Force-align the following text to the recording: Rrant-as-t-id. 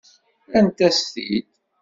Rrant-as-t-id. 0.47 1.47